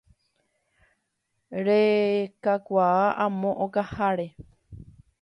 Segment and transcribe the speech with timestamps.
[1.67, 4.27] Rekakuaa amo okaháre